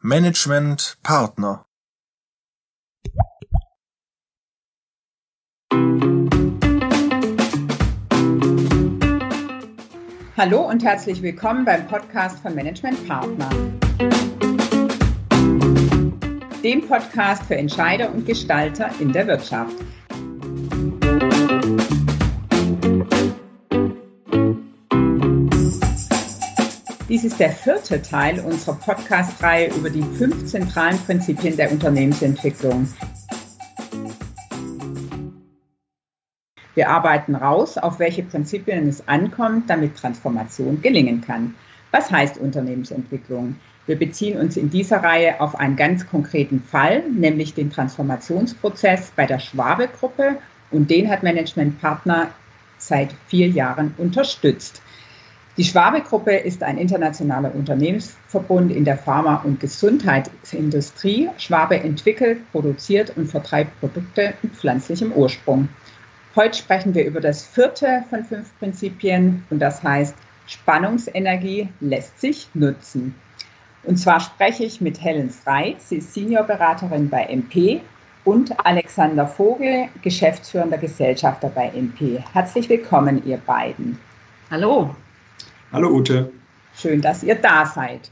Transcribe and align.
Management 0.00 0.96
Partner 1.02 1.66
Hallo 10.36 10.68
und 10.68 10.84
herzlich 10.84 11.20
willkommen 11.20 11.64
beim 11.64 11.88
Podcast 11.88 12.38
von 12.38 12.54
Management 12.54 13.08
Partner. 13.08 13.50
Dem 16.62 16.86
Podcast 16.86 17.42
für 17.42 17.56
Entscheider 17.56 18.12
und 18.12 18.24
Gestalter 18.24 18.90
in 19.00 19.12
der 19.12 19.26
Wirtschaft. 19.26 19.74
Dies 27.18 27.32
ist 27.32 27.40
der 27.40 27.50
vierte 27.50 28.00
Teil 28.00 28.38
unserer 28.38 28.76
Podcast-Reihe 28.76 29.74
über 29.74 29.90
die 29.90 30.04
fünf 30.04 30.46
zentralen 30.46 30.96
Prinzipien 31.00 31.56
der 31.56 31.72
Unternehmensentwicklung. 31.72 32.88
Wir 36.76 36.88
arbeiten 36.88 37.34
raus, 37.34 37.76
auf 37.76 37.98
welche 37.98 38.22
Prinzipien 38.22 38.86
es 38.86 39.08
ankommt, 39.08 39.68
damit 39.68 39.96
Transformation 39.96 40.80
gelingen 40.80 41.20
kann. 41.20 41.56
Was 41.90 42.08
heißt 42.08 42.38
Unternehmensentwicklung? 42.38 43.56
Wir 43.86 43.98
beziehen 43.98 44.38
uns 44.38 44.56
in 44.56 44.70
dieser 44.70 45.02
Reihe 45.02 45.40
auf 45.40 45.56
einen 45.58 45.74
ganz 45.74 46.06
konkreten 46.06 46.62
Fall, 46.62 47.02
nämlich 47.10 47.52
den 47.52 47.70
Transformationsprozess 47.70 49.10
bei 49.16 49.26
der 49.26 49.40
Schwabe-Gruppe 49.40 50.36
und 50.70 50.88
den 50.88 51.10
hat 51.10 51.24
Management 51.24 51.80
Partner 51.80 52.28
seit 52.76 53.12
vier 53.26 53.48
Jahren 53.48 53.92
unterstützt. 53.98 54.82
Die 55.58 55.64
Schwabe-Gruppe 55.64 56.36
ist 56.36 56.62
ein 56.62 56.78
internationaler 56.78 57.52
Unternehmensverbund 57.52 58.70
in 58.70 58.84
der 58.84 58.96
Pharma- 58.96 59.42
und 59.42 59.58
Gesundheitsindustrie. 59.58 61.30
Schwabe 61.36 61.80
entwickelt, 61.80 62.38
produziert 62.52 63.16
und 63.16 63.26
vertreibt 63.26 63.80
Produkte 63.80 64.34
mit 64.40 64.54
pflanzlichem 64.54 65.10
Ursprung. 65.10 65.68
Heute 66.36 66.56
sprechen 66.56 66.94
wir 66.94 67.04
über 67.04 67.20
das 67.20 67.44
vierte 67.44 68.04
von 68.08 68.22
fünf 68.22 68.56
Prinzipien 68.60 69.42
und 69.50 69.58
das 69.58 69.82
heißt, 69.82 70.14
Spannungsenergie 70.46 71.68
lässt 71.80 72.20
sich 72.20 72.46
nutzen. 72.54 73.16
Und 73.82 73.96
zwar 73.96 74.20
spreche 74.20 74.62
ich 74.62 74.80
mit 74.80 75.02
Helen 75.02 75.28
Streit, 75.28 75.82
sie 75.82 75.96
ist 75.96 76.14
Seniorberaterin 76.14 77.10
bei 77.10 77.24
MP 77.24 77.80
und 78.24 78.64
Alexander 78.64 79.26
Vogel, 79.26 79.88
geschäftsführender 80.02 80.78
Gesellschafter 80.78 81.48
bei 81.48 81.72
MP. 81.74 82.22
Herzlich 82.32 82.68
willkommen, 82.68 83.26
ihr 83.26 83.38
beiden. 83.38 83.98
Hallo. 84.52 84.94
Hallo 85.70 85.90
Ute. 85.90 86.32
Schön, 86.74 87.02
dass 87.02 87.22
ihr 87.22 87.34
da 87.34 87.66
seid. 87.66 88.10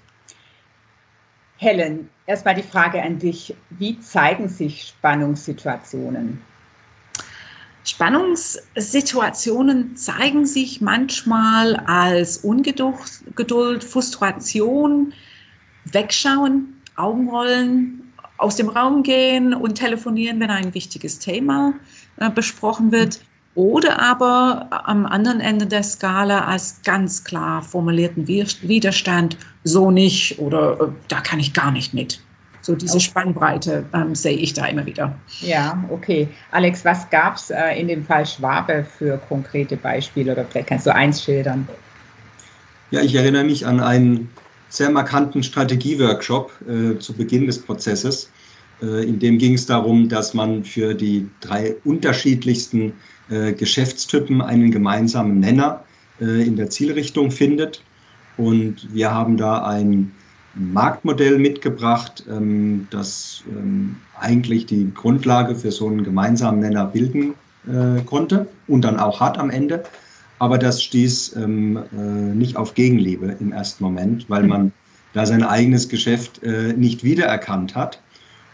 Helen, 1.56 2.10
erstmal 2.26 2.54
die 2.54 2.62
Frage 2.62 3.02
an 3.02 3.18
dich. 3.18 3.56
Wie 3.70 3.98
zeigen 3.98 4.50
sich 4.50 4.88
Spannungssituationen? 4.88 6.42
Spannungssituationen 7.82 9.96
zeigen 9.96 10.44
sich 10.44 10.82
manchmal 10.82 11.76
als 11.76 12.36
Ungeduld, 12.38 13.84
Frustration, 13.84 15.14
Wegschauen, 15.86 16.82
Augenrollen, 16.94 18.12
aus 18.36 18.56
dem 18.56 18.68
Raum 18.68 19.02
gehen 19.02 19.54
und 19.54 19.76
telefonieren, 19.76 20.40
wenn 20.40 20.50
ein 20.50 20.74
wichtiges 20.74 21.20
Thema 21.20 21.72
äh, 22.18 22.28
besprochen 22.28 22.92
wird 22.92 23.20
oder 23.56 24.00
aber 24.00 24.68
am 24.70 25.06
anderen 25.06 25.40
Ende 25.40 25.66
der 25.66 25.82
Skala 25.82 26.44
als 26.44 26.82
ganz 26.84 27.24
klar 27.24 27.62
formulierten 27.62 28.28
Widerstand, 28.28 29.38
so 29.64 29.90
nicht 29.90 30.38
oder 30.38 30.80
äh, 30.80 30.88
da 31.08 31.20
kann 31.20 31.40
ich 31.40 31.54
gar 31.54 31.72
nicht 31.72 31.92
mit. 31.92 32.20
So 32.60 32.74
diese 32.74 32.96
okay. 32.96 33.04
Spannbreite 33.04 33.86
ähm, 33.94 34.14
sehe 34.14 34.36
ich 34.36 34.52
da 34.52 34.66
immer 34.66 34.84
wieder. 34.86 35.14
Ja, 35.40 35.82
okay. 35.88 36.28
Alex, 36.50 36.84
was 36.84 37.08
gab 37.10 37.36
es 37.36 37.50
äh, 37.50 37.80
in 37.80 37.88
dem 37.88 38.04
Fall 38.04 38.26
Schwabe 38.26 38.84
für 38.98 39.18
konkrete 39.18 39.76
Beispiele 39.76 40.32
oder 40.32 40.44
vielleicht 40.44 40.68
kannst 40.68 40.86
du 40.86 40.94
eins 40.94 41.22
schildern? 41.22 41.66
Ja, 42.90 43.00
ich 43.00 43.14
erinnere 43.14 43.44
mich 43.44 43.66
an 43.66 43.80
einen 43.80 44.30
sehr 44.68 44.90
markanten 44.90 45.42
Strategieworkshop 45.42 46.52
äh, 46.68 46.98
zu 46.98 47.14
Beginn 47.14 47.46
des 47.46 47.62
Prozesses. 47.62 48.30
Äh, 48.82 49.04
in 49.08 49.18
dem 49.18 49.38
ging 49.38 49.54
es 49.54 49.66
darum, 49.66 50.08
dass 50.08 50.34
man 50.34 50.64
für 50.64 50.94
die 50.94 51.28
drei 51.40 51.76
unterschiedlichsten 51.84 52.94
äh, 53.30 53.52
Geschäftstypen 53.52 54.42
einen 54.42 54.70
gemeinsamen 54.70 55.40
Nenner 55.40 55.84
äh, 56.20 56.46
in 56.46 56.56
der 56.56 56.70
Zielrichtung 56.70 57.30
findet. 57.30 57.82
Und 58.36 58.92
wir 58.92 59.12
haben 59.12 59.36
da 59.36 59.64
ein 59.64 60.12
Marktmodell 60.54 61.38
mitgebracht, 61.38 62.24
ähm, 62.30 62.86
das 62.90 63.42
ähm, 63.50 63.96
eigentlich 64.18 64.66
die 64.66 64.92
Grundlage 64.94 65.54
für 65.54 65.70
so 65.70 65.88
einen 65.88 66.04
gemeinsamen 66.04 66.60
Nenner 66.60 66.86
bilden 66.86 67.34
konnte 68.06 68.46
und 68.68 68.82
dann 68.82 69.00
auch 69.00 69.18
hat 69.18 69.38
am 69.38 69.50
Ende. 69.50 69.82
Aber 70.38 70.56
das 70.56 70.84
stieß 70.84 71.34
ähm, 71.34 71.80
nicht 72.38 72.56
auf 72.56 72.74
Gegenliebe 72.74 73.36
im 73.40 73.50
ersten 73.50 73.82
Moment, 73.82 74.30
weil 74.30 74.44
man 74.44 74.70
da 75.14 75.26
sein 75.26 75.42
eigenes 75.42 75.88
Geschäft 75.88 76.42
nicht 76.76 77.02
wiedererkannt 77.02 77.74
hat. 77.74 78.00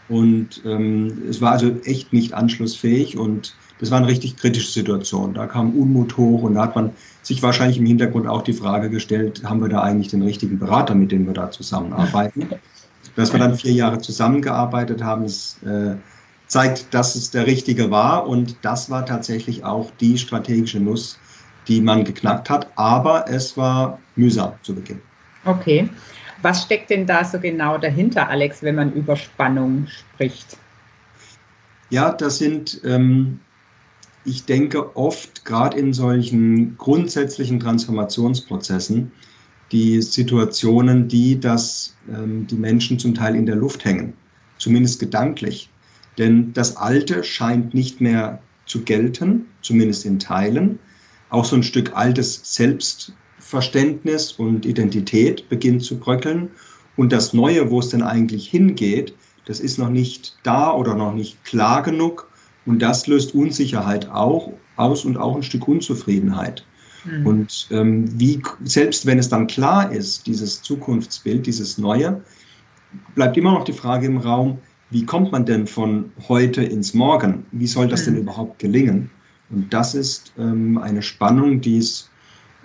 Und 0.09 0.65
es 0.65 1.41
war 1.41 1.51
also 1.51 1.71
echt 1.85 2.13
nicht 2.13 2.33
anschlussfähig 2.33 3.17
und 3.17 3.55
das 3.79 3.89
war 3.89 3.97
eine 3.97 4.07
richtig 4.07 4.37
kritische 4.37 4.71
Situation. 4.71 5.33
Da 5.33 5.47
kam 5.47 5.71
Unmut 5.71 6.17
hoch 6.17 6.43
und 6.43 6.55
da 6.55 6.63
hat 6.63 6.75
man 6.75 6.91
sich 7.21 7.41
wahrscheinlich 7.41 7.77
im 7.77 7.85
Hintergrund 7.85 8.27
auch 8.27 8.41
die 8.41 8.53
Frage 8.53 8.89
gestellt, 8.89 9.43
haben 9.45 9.61
wir 9.61 9.69
da 9.69 9.81
eigentlich 9.81 10.09
den 10.09 10.21
richtigen 10.21 10.59
Berater, 10.59 10.93
mit 10.93 11.11
dem 11.11 11.25
wir 11.25 11.33
da 11.33 11.51
zusammenarbeiten? 11.51 12.49
Dass 13.15 13.31
wir 13.31 13.39
dann 13.39 13.55
vier 13.55 13.73
Jahre 13.73 13.99
zusammengearbeitet 13.99 15.03
haben, 15.03 15.23
das, 15.23 15.57
äh, 15.63 15.95
zeigt, 16.47 16.93
dass 16.93 17.15
es 17.15 17.31
der 17.31 17.47
richtige 17.47 17.89
war 17.89 18.27
und 18.27 18.57
das 18.61 18.89
war 18.89 19.05
tatsächlich 19.05 19.63
auch 19.63 19.91
die 19.99 20.17
strategische 20.17 20.79
Nuss, 20.79 21.17
die 21.67 21.81
man 21.81 22.03
geknackt 22.03 22.49
hat, 22.49 22.67
aber 22.75 23.25
es 23.27 23.57
war 23.57 23.99
mühsam 24.15 24.53
zu 24.61 24.75
Beginn. 24.75 25.01
Okay. 25.45 25.89
Was 26.41 26.63
steckt 26.63 26.89
denn 26.89 27.05
da 27.05 27.23
so 27.23 27.39
genau 27.39 27.77
dahinter, 27.77 28.29
Alex, 28.29 28.63
wenn 28.63 28.75
man 28.75 28.93
über 28.93 29.15
Spannung 29.15 29.87
spricht? 29.87 30.57
Ja, 31.89 32.11
das 32.11 32.37
sind 32.37 32.81
ähm, 32.83 33.39
ich 34.25 34.45
denke 34.45 34.95
oft, 34.95 35.45
gerade 35.45 35.77
in 35.77 35.93
solchen 35.93 36.77
grundsätzlichen 36.77 37.59
Transformationsprozessen, 37.59 39.11
die 39.71 40.01
Situationen, 40.01 41.07
die, 41.07 41.39
dass 41.39 41.95
ähm, 42.09 42.47
die 42.47 42.55
Menschen 42.55 42.99
zum 42.99 43.15
Teil 43.15 43.35
in 43.35 43.45
der 43.45 43.55
Luft 43.55 43.85
hängen, 43.85 44.13
zumindest 44.57 44.99
gedanklich. 44.99 45.69
Denn 46.17 46.53
das 46.53 46.77
Alte 46.77 47.23
scheint 47.23 47.73
nicht 47.73 47.99
mehr 47.99 48.41
zu 48.65 48.83
gelten, 48.83 49.47
zumindest 49.61 50.05
in 50.05 50.19
Teilen. 50.19 50.79
Auch 51.29 51.45
so 51.45 51.55
ein 51.55 51.63
Stück 51.63 51.95
altes 51.95 52.43
Selbstverständnis 53.43 54.31
und 54.31 54.65
Identität 54.65 55.49
beginnt 55.49 55.83
zu 55.83 55.99
bröckeln. 55.99 56.51
Und 56.95 57.11
das 57.11 57.33
Neue, 57.33 57.69
wo 57.69 57.79
es 57.79 57.89
denn 57.89 58.01
eigentlich 58.01 58.47
hingeht, 58.47 59.13
das 59.45 59.59
ist 59.59 59.77
noch 59.77 59.89
nicht 59.89 60.37
da 60.43 60.73
oder 60.73 60.95
noch 60.95 61.13
nicht 61.13 61.43
klar 61.43 61.83
genug 61.83 62.29
und 62.65 62.81
das 62.81 63.07
löst 63.07 63.35
Unsicherheit 63.35 64.09
auch 64.09 64.53
aus 64.77 65.03
und 65.03 65.17
auch 65.17 65.35
ein 65.35 65.43
Stück 65.43 65.67
Unzufriedenheit. 65.67 66.65
Mhm. 67.03 67.27
Und 67.27 67.67
ähm, 67.71 68.19
wie, 68.19 68.41
selbst 68.63 69.05
wenn 69.05 69.19
es 69.19 69.27
dann 69.27 69.47
klar 69.47 69.91
ist, 69.91 70.25
dieses 70.27 70.61
Zukunftsbild, 70.61 71.45
dieses 71.45 71.77
Neue, 71.77 72.23
bleibt 73.15 73.35
immer 73.35 73.51
noch 73.51 73.65
die 73.65 73.73
Frage 73.73 74.07
im 74.07 74.17
Raum, 74.17 74.59
wie 74.89 75.05
kommt 75.05 75.31
man 75.31 75.45
denn 75.45 75.67
von 75.67 76.11
heute 76.29 76.63
ins 76.63 76.93
Morgen? 76.93 77.45
Wie 77.51 77.67
soll 77.67 77.87
das 77.87 78.07
mhm. 78.07 78.13
denn 78.13 78.21
überhaupt 78.23 78.59
gelingen? 78.59 79.09
Und 79.49 79.73
das 79.73 79.93
ist 79.93 80.33
ähm, 80.37 80.77
eine 80.77 81.01
Spannung, 81.01 81.59
die 81.59 81.79
es 81.79 82.09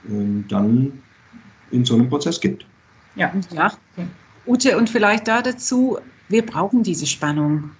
dann 0.04 1.02
in 1.70 1.84
so 1.84 1.94
einem 1.94 2.08
Prozess 2.08 2.40
gibt. 2.40 2.66
Ja, 3.14 3.32
ja. 3.52 3.72
Ute, 4.46 4.78
und 4.78 4.88
vielleicht 4.88 5.28
da 5.28 5.42
dazu, 5.42 5.98
wir 6.28 6.44
brauchen 6.44 6.82
diese 6.82 7.06
Spannung. 7.06 7.70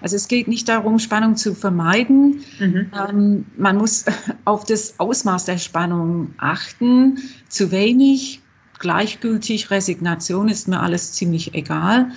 Also 0.00 0.16
es 0.16 0.28
geht 0.28 0.48
nicht 0.48 0.68
darum, 0.68 0.98
Spannung 0.98 1.36
zu 1.36 1.54
vermeiden. 1.54 2.44
Mhm. 2.58 2.90
Ähm, 2.92 3.46
man 3.56 3.76
muss 3.76 4.04
auf 4.44 4.64
das 4.64 4.98
Ausmaß 4.98 5.44
der 5.44 5.58
Spannung 5.58 6.34
achten. 6.38 7.18
Zu 7.48 7.70
wenig, 7.70 8.40
gleichgültig, 8.78 9.70
Resignation 9.70 10.48
ist 10.48 10.68
mir 10.68 10.80
alles 10.80 11.12
ziemlich 11.12 11.54
egal. 11.54 12.10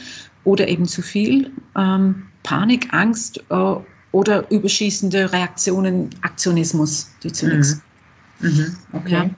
Oder 0.43 0.67
eben 0.67 0.85
zu 0.85 1.01
viel. 1.01 1.51
Ähm, 1.75 2.27
Panik, 2.43 2.93
Angst 2.93 3.43
äh, 3.49 3.75
oder 4.11 4.49
überschießende 4.51 5.33
Reaktionen, 5.33 6.09
Aktionismus, 6.21 7.11
die 7.23 7.31
zunächst. 7.31 7.81
Mhm. 8.39 8.49
Mhm. 8.49 8.77
Okay. 8.93 9.13
Ja. 9.13 9.29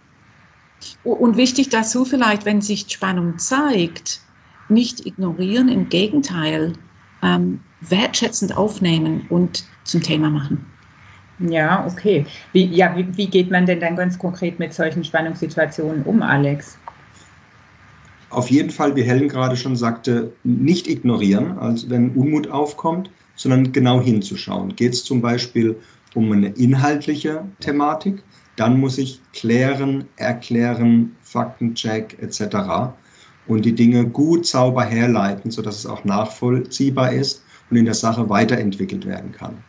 Und 1.04 1.38
wichtig 1.38 1.70
dazu 1.70 2.06
vielleicht, 2.06 2.46
wenn 2.46 2.62
sich 2.62 2.86
Spannung 2.90 3.38
zeigt, 3.38 4.22
nicht 4.70 5.06
ignorieren, 5.06 5.70
im 5.70 5.90
Gegenteil, 5.90 6.74
ähm, 7.22 7.62
wertschätzend 7.82 8.56
aufnehmen 8.56 9.26
und 9.30 9.66
zum 9.84 10.02
Thema 10.02 10.30
machen. 10.30 10.66
Ja, 11.40 11.86
okay. 11.88 12.26
Wie, 12.52 12.66
ja, 12.66 12.96
wie, 12.98 13.18
wie 13.18 13.28
geht 13.28 13.50
man 13.50 13.66
denn 13.66 13.80
dann 13.80 13.96
ganz 13.96 14.20
konkret 14.20 14.60
mit 14.60 14.74
solchen 14.74 15.04
Spannungssituationen 15.04 16.04
um, 16.04 16.22
Alex? 16.22 16.78
Auf 18.30 18.52
jeden 18.52 18.70
Fall, 18.70 18.96
wie 18.96 19.04
Helen 19.04 19.30
gerade 19.30 19.56
schon 19.56 19.76
sagte, 19.76 20.34
nicht 20.44 20.88
ignorieren, 20.88 21.58
also 21.58 21.90
wenn 21.90 22.12
Unmut 22.12 22.50
aufkommt, 22.50 23.10
sondern 23.36 23.72
genau 23.72 24.02
hinzuschauen. 24.02 24.76
Geht 24.76 24.94
es 24.94 25.04
zum 25.04 25.22
Beispiel 25.22 25.78
um 26.14 26.32
eine 26.32 26.50
inhaltliche 26.50 27.46
Thematik, 27.60 28.24
dann 28.60 28.78
muss 28.78 28.98
ich 28.98 29.22
klären, 29.32 30.06
erklären, 30.18 31.16
Faktencheck 31.22 32.18
etc. 32.22 32.92
und 33.48 33.64
die 33.64 33.74
Dinge 33.74 34.06
gut 34.06 34.46
sauber 34.46 34.84
herleiten, 34.84 35.50
sodass 35.50 35.78
es 35.78 35.86
auch 35.86 36.04
nachvollziehbar 36.04 37.14
ist 37.14 37.44
und 37.70 37.78
in 37.78 37.86
der 37.86 37.94
Sache 37.94 38.30
weiterentwickelt 38.30 39.06
werden 39.06 39.32
kann. 39.32 39.64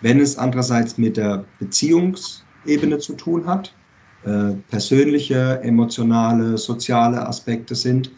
Wenn 0.00 0.18
es 0.18 0.38
andererseits 0.38 0.96
mit 0.96 1.18
der 1.18 1.44
Beziehungsebene 1.58 2.98
zu 2.98 3.14
tun 3.14 3.46
hat, 3.46 3.74
äh, 4.24 4.54
persönliche, 4.70 5.60
emotionale, 5.62 6.56
soziale 6.56 7.26
Aspekte 7.28 7.74
sind, 7.74 8.12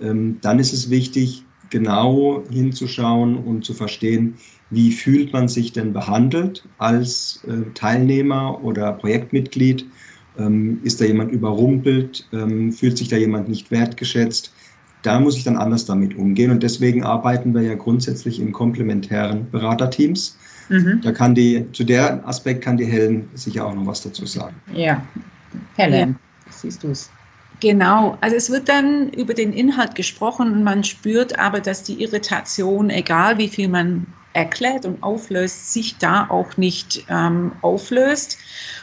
ähm, 0.00 0.38
dann 0.42 0.60
ist 0.60 0.74
es 0.74 0.90
wichtig, 0.90 1.44
genau 1.70 2.42
hinzuschauen 2.50 3.36
und 3.36 3.64
zu 3.64 3.74
verstehen, 3.74 4.34
wie 4.70 4.92
fühlt 4.92 5.32
man 5.32 5.48
sich 5.48 5.72
denn 5.72 5.92
behandelt 5.92 6.64
als 6.78 7.44
äh, 7.46 7.72
Teilnehmer 7.74 8.64
oder 8.64 8.92
Projektmitglied? 8.92 9.86
Ähm, 10.38 10.80
ist 10.82 11.00
da 11.00 11.04
jemand 11.04 11.32
überrumpelt? 11.32 12.28
Ähm, 12.32 12.72
fühlt 12.72 12.98
sich 12.98 13.08
da 13.08 13.16
jemand 13.16 13.48
nicht 13.48 13.70
wertgeschätzt? 13.70 14.52
Da 15.02 15.20
muss 15.20 15.36
ich 15.36 15.44
dann 15.44 15.56
anders 15.56 15.84
damit 15.84 16.16
umgehen 16.16 16.50
und 16.50 16.64
deswegen 16.64 17.04
arbeiten 17.04 17.54
wir 17.54 17.62
ja 17.62 17.74
grundsätzlich 17.74 18.40
in 18.40 18.50
komplementären 18.50 19.48
Beraterteams. 19.50 20.36
Mhm. 20.68 21.00
Da 21.02 21.12
kann 21.12 21.36
die, 21.36 21.66
zu 21.72 21.84
der 21.84 22.26
Aspekt 22.26 22.64
kann 22.64 22.76
die 22.76 22.86
Helen 22.86 23.28
sicher 23.34 23.66
auch 23.66 23.74
noch 23.74 23.86
was 23.86 24.02
dazu 24.02 24.26
sagen. 24.26 24.56
Ja, 24.74 25.02
Helen, 25.76 26.10
ja. 26.10 26.50
siehst 26.50 26.82
du 26.82 26.88
es? 26.88 27.10
Genau, 27.60 28.18
also 28.20 28.36
es 28.36 28.50
wird 28.50 28.68
dann 28.68 29.08
über 29.08 29.32
den 29.32 29.52
Inhalt 29.52 29.94
gesprochen 29.94 30.52
und 30.52 30.62
man 30.62 30.84
spürt 30.84 31.38
aber, 31.38 31.60
dass 31.60 31.82
die 31.82 32.02
Irritation, 32.02 32.90
egal 32.90 33.38
wie 33.38 33.48
viel 33.48 33.68
man 33.68 34.06
erklärt 34.34 34.84
und 34.84 35.02
auflöst, 35.02 35.72
sich 35.72 35.96
da 35.96 36.28
auch 36.28 36.58
nicht 36.58 37.06
ähm, 37.08 37.52
auflöst. 37.62 38.36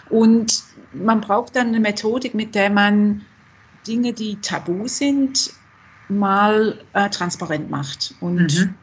Und 0.10 0.64
man 0.92 1.22
braucht 1.22 1.56
dann 1.56 1.68
eine 1.68 1.80
Methodik, 1.80 2.34
mit 2.34 2.56
der 2.56 2.72
man 2.72 3.22
Dinge, 3.86 4.14
die 4.14 4.38
tabu 4.42 4.88
sind, 4.88 5.52
mal 6.10 6.80
äh, 6.94 7.10
transparent 7.10 7.70
macht. 7.70 8.16
Und 8.20 8.60
mhm. 8.60 8.74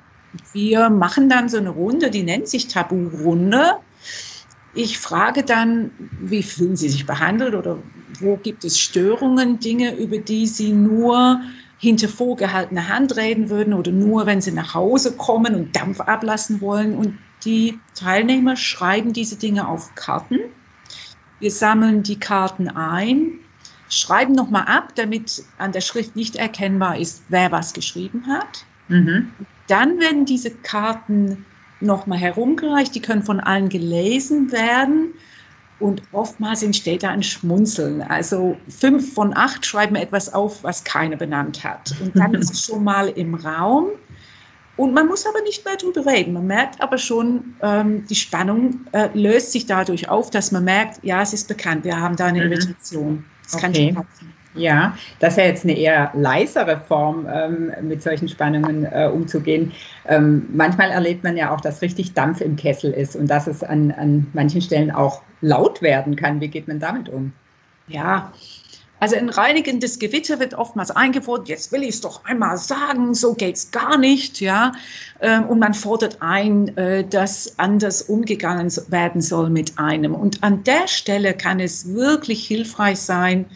wir 0.53 0.91
machen 0.91 1.29
dann 1.29 1.49
so 1.49 1.59
eine 1.59 1.71
Runde, 1.71 2.11
die 2.11 2.23
nennt 2.23 2.49
sich 2.49 2.69
Tabu-Runde. 2.69 3.77
Ich 4.75 4.99
frage 4.99 5.43
dann, 5.43 5.91
wie 6.21 6.43
fühlen 6.43 6.77
Sie 6.77 6.89
sich 6.89 7.07
behandelt 7.07 7.55
oder 7.55 7.83
wo 8.21 8.37
gibt 8.37 8.65
es 8.65 8.79
Störungen, 8.79 9.59
Dinge, 9.59 9.97
über 9.97 10.19
die 10.19 10.47
Sie 10.47 10.73
nur 10.73 11.41
hinter 11.79 12.09
vorgehaltener 12.09 12.89
Hand 12.89 13.17
reden 13.17 13.51
würden 13.51 13.73
oder 13.73 13.91
nur, 13.91 14.27
wenn 14.27 14.41
Sie 14.41 14.53
nach 14.53 14.75
Hause 14.75 15.17
kommen 15.17 15.55
und 15.55 15.75
Dampf 15.75 16.01
ablassen 16.01 16.61
wollen. 16.61 16.95
Und 16.95 17.19
die 17.45 17.79
Teilnehmer 17.95 18.57
schreiben 18.57 19.13
diese 19.13 19.37
Dinge 19.37 19.67
auf 19.67 19.95
Karten. 19.95 20.39
Wir 21.41 21.51
sammeln 21.51 22.03
die 22.03 22.21
Karten 22.21 22.69
ein, 22.69 23.41
schreiben 23.89 24.35
nochmal 24.35 24.67
ab, 24.67 24.95
damit 24.95 25.43
an 25.59 25.73
der 25.73 25.81
Schrift 25.81 26.15
nicht 26.15 26.37
erkennbar 26.37 26.99
ist, 26.99 27.25
wer 27.29 27.51
was 27.51 27.73
geschrieben 27.73 28.27
hat. 28.29 28.65
Mhm. 28.89 29.31
Dann 29.67 29.99
werden 30.01 30.27
diese 30.27 30.51
Karten 30.51 31.47
nochmal 31.81 32.19
herumgereicht, 32.19 32.94
die 32.94 33.03
können 33.03 33.23
von 33.23 33.41
allen 33.41 33.69
gelesen 33.69 34.53
werden 34.53 35.15
und 35.81 36.03
oftmals 36.12 36.62
entsteht 36.62 37.03
da 37.03 37.09
ein 37.09 37.23
Schmunzeln. 37.23 38.03
Also 38.03 38.56
fünf 38.69 39.15
von 39.15 39.35
acht 39.35 39.65
schreiben 39.65 39.97
etwas 39.97 40.32
auf, 40.32 40.62
was 40.62 40.85
keiner 40.85 41.17
benannt 41.17 41.65
hat. 41.65 41.94
Und 42.03 42.17
dann 42.17 42.35
ist 42.35 42.53
es 42.53 42.65
schon 42.65 42.85
mal 42.85 43.09
im 43.09 43.35
Raum. 43.35 43.88
Und 44.77 44.94
man 44.94 45.09
muss 45.09 45.27
aber 45.27 45.43
nicht 45.43 45.65
mehr 45.65 45.77
darüber 45.77 46.06
reden. 46.06 46.35
Man 46.35 46.47
merkt 46.47 46.82
aber 46.82 46.99
schon, 46.99 47.56
ähm, 47.62 48.06
die 48.06 48.15
Spannung 48.15 48.87
äh, 48.93 49.09
löst 49.15 49.53
sich 49.53 49.67
dadurch 49.67 50.09
auf, 50.09 50.31
dass 50.31 50.53
man 50.53 50.65
merkt, 50.65 51.03
ja, 51.03 51.23
es 51.23 51.33
ist 51.33 51.49
bekannt, 51.49 51.85
wir 51.85 51.99
haben 51.99 52.17
da 52.17 52.26
eine 52.26 52.44
mhm. 52.44 52.53
Irritation. 52.53 53.25
Das 53.43 53.55
okay. 53.55 53.62
kann 53.62 53.75
schon 53.75 53.94
passieren. 53.94 54.40
Ja, 54.55 54.97
das 55.20 55.35
ist 55.35 55.38
ja 55.38 55.44
jetzt 55.44 55.64
eine 55.64 55.76
eher 55.76 56.11
leisere 56.14 56.81
Form, 56.81 57.29
ähm, 57.32 57.73
mit 57.82 58.02
solchen 58.02 58.29
Spannungen 58.29 58.85
äh, 58.85 59.08
umzugehen. 59.12 59.73
Ähm, 60.06 60.49
manchmal 60.52 60.91
erlebt 60.91 61.23
man 61.23 61.37
ja 61.37 61.55
auch, 61.55 61.61
dass 61.61 61.82
richtig 61.82 62.14
Dampf 62.14 62.41
im 62.41 62.56
Kessel 62.56 62.93
ist 62.93 63.14
und 63.14 63.29
dass 63.29 63.47
es 63.47 63.62
an, 63.62 63.93
an 63.93 64.26
manchen 64.32 64.61
Stellen 64.61 64.91
auch 64.91 65.23
laut 65.41 65.82
werden 65.82 66.17
kann. 66.17 66.41
Wie 66.41 66.49
geht 66.49 66.67
man 66.67 66.81
damit 66.81 67.08
um? 67.08 67.32
Ja, 67.87 68.32
also 69.00 69.17
ein 69.17 69.31
reinigendes 69.31 69.99
Gewitter 69.99 70.41
wird 70.41 70.52
oftmals 70.52 70.91
eingefordert, 70.91 71.49
jetzt 71.49 71.73
will 71.73 71.82
ich 71.82 71.88
es 71.88 72.00
doch 72.02 72.26
einmal 72.26 72.58
sagen, 72.58 73.14
so 73.14 73.32
geht 73.32 73.56
es 73.56 73.70
gar 73.70 73.97
nicht, 73.97 74.43
ja. 74.43 74.73
Ähm, 75.20 75.47
und 75.47 75.58
man 75.58 75.73
fordert 75.73 76.19
ein, 76.20 76.76
äh, 76.76 77.05
dass 77.05 77.58
anders 77.58 78.02
umgegangen 78.02 78.70
werden 78.88 79.23
soll 79.23 79.49
mit 79.49 79.79
einem. 79.79 80.14
Und 80.14 80.44
an 80.44 80.64
der 80.64 80.87
Stelle 80.87 81.32
kann 81.32 81.61
es 81.61 81.94
wirklich 81.94 82.47
hilfreich 82.47 83.00
sein, 83.00 83.47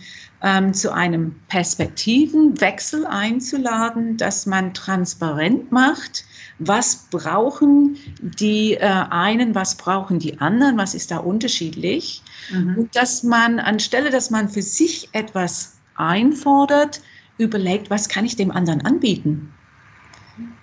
ähm, 0.44 0.75
zu 0.75 0.93
einem 0.93 1.37
Perspektivenwechsel 1.49 3.06
einzuladen, 3.06 4.19
dass 4.19 4.44
man 4.44 4.75
transparent 4.75 5.73
macht, 5.73 6.26
was 6.58 7.08
brauchen 7.11 7.96
die 8.20 8.75
äh, 8.75 8.81
einen, 8.85 9.55
was 9.55 9.76
brauchen 9.76 10.19
die 10.19 10.41
anderen, 10.41 10.76
was 10.76 10.94
ist 10.94 11.11
da 11.11 11.17
unterschiedlich. 11.17 12.23
Mhm. 12.52 12.76
Und 12.76 12.94
dass 12.94 13.23
man 13.23 13.58
anstelle, 13.58 14.11
dass 14.11 14.31
man 14.31 14.50
für 14.50 14.61
sich 14.61 15.08
etwas 15.12 15.79
einfordert, 15.94 17.00
überlegt, 17.38 17.88
was 17.88 18.11
kann 18.11 18.26
ich 18.26 18.37
dem 18.37 18.50
anderen 18.50 18.85
anbieten. 18.85 19.52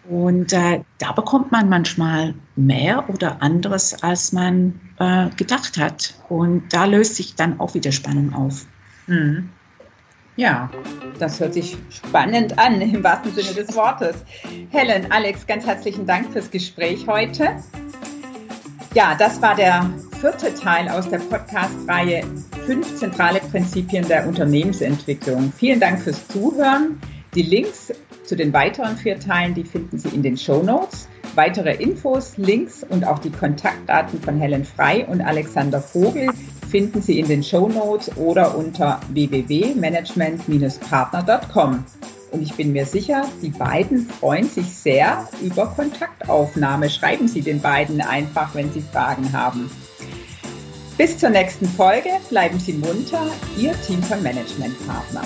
Und 0.08 0.54
äh, 0.54 0.84
da 1.00 1.12
bekommt 1.14 1.52
man 1.52 1.70
manchmal 1.70 2.36
mehr 2.56 3.10
oder 3.10 3.42
anderes, 3.42 4.04
als 4.04 4.32
man 4.32 4.80
äh, 5.00 5.30
gedacht 5.36 5.78
hat. 5.78 6.14
Und 6.30 6.72
da 6.72 6.86
löst 6.86 7.16
sich 7.16 7.36
dann 7.36 7.60
auch 7.60 7.74
wieder 7.74 7.92
Spannung 7.92 8.34
auf. 8.34 8.68
Mhm. 9.08 9.50
Ja, 10.38 10.70
das 11.20 11.40
hört 11.40 11.54
sich 11.54 11.78
spannend 11.90 12.58
an, 12.58 12.80
im 12.80 13.04
wahrsten 13.04 13.34
Sinne 13.34 13.54
des 13.54 13.76
Wortes. 13.76 14.16
Helen, 14.72 15.12
Alex, 15.12 15.46
ganz 15.46 15.66
herzlichen 15.66 16.06
Dank 16.06 16.32
fürs 16.32 16.50
Gespräch 16.50 17.06
heute. 17.08 17.50
Ja, 18.94 19.16
das 19.16 19.42
war 19.42 19.56
der 19.56 19.90
vierte 20.20 20.54
Teil 20.54 20.88
aus 20.90 21.10
der 21.10 21.20
Podcast-Reihe 21.20 22.24
Fünf 22.66 22.96
zentrale 22.96 23.40
Prinzipien 23.40 24.08
der 24.08 24.28
Unternehmensentwicklung. 24.28 25.52
Vielen 25.58 25.80
Dank 25.80 26.02
fürs 26.02 26.28
Zuhören. 26.28 27.02
Die 27.34 27.42
Links 27.42 27.92
zu 28.24 28.36
den 28.36 28.54
weiteren 28.54 28.96
vier 28.98 29.20
Teilen, 29.20 29.54
die 29.54 29.64
finden 29.64 29.98
Sie 29.98 30.10
in 30.10 30.22
den 30.22 30.38
Show 30.38 30.62
Notes. 30.62 31.08
Weitere 31.36 31.74
Infos, 31.76 32.38
Links 32.38 32.84
und 32.88 33.06
auch 33.06 33.20
die 33.20 33.32
Kontaktdaten 33.32 34.22
von 34.22 34.40
Helen 34.40 34.64
Frei 34.64 35.06
und 35.08 35.22
Alexander 35.22 35.82
Vogel 35.82 36.30
finden 36.72 37.02
Sie 37.02 37.20
in 37.20 37.28
den 37.28 37.44
Show 37.44 37.68
Notes 37.68 38.16
oder 38.18 38.58
unter 38.58 39.02
www.management-partner.com. 39.10 41.84
Und 42.32 42.42
ich 42.42 42.54
bin 42.54 42.72
mir 42.72 42.86
sicher, 42.86 43.26
die 43.42 43.50
beiden 43.50 44.08
freuen 44.08 44.48
sich 44.48 44.68
sehr 44.68 45.28
über 45.42 45.68
Kontaktaufnahme. 45.68 46.90
Schreiben 46.90 47.28
Sie 47.28 47.42
den 47.42 47.60
beiden 47.60 48.00
einfach, 48.00 48.56
wenn 48.56 48.72
Sie 48.72 48.82
Fragen 48.82 49.34
haben. 49.34 49.70
Bis 50.98 51.18
zur 51.18 51.30
nächsten 51.30 51.68
Folge. 51.68 52.10
Bleiben 52.30 52.58
Sie 52.58 52.72
munter. 52.74 53.28
Ihr 53.58 53.74
Team 53.82 54.02
von 54.04 54.24
Management 54.24 54.78
Partner. 54.88 55.24